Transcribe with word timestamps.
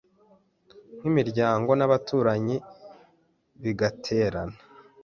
nk’imiryango 0.97 1.71
n’abaturanyi 1.79 2.55
bigaterana 3.61 4.57